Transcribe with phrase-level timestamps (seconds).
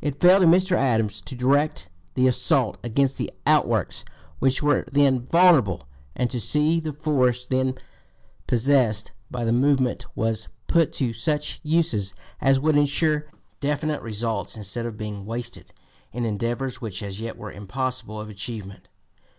[0.00, 0.74] It fell to Mr.
[0.74, 2.30] Adams to direct the (p.
[2.30, 4.06] 245) assault against the outworks
[4.38, 5.86] which were then vulnerable,
[6.16, 7.74] and to see that the force then
[8.46, 13.26] possessed by the movement was put to such uses as would insure
[13.60, 15.72] definite results instead of being wasted
[16.10, 18.88] in endeavors which as yet were impossible of achievement.